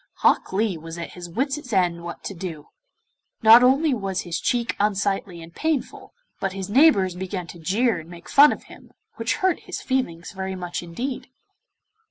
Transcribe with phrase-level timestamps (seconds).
[0.25, 2.69] Hok Lee was at his wits' ends what to do.
[3.43, 8.09] Not only was his cheek unsightly and painful, but his neighbours began to jeer and
[8.09, 11.27] make fun of him, which hurt his feelings very much indeed.